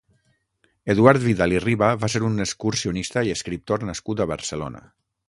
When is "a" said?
4.25-4.29